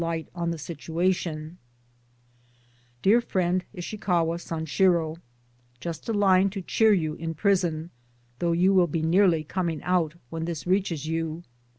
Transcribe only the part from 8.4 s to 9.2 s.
you will be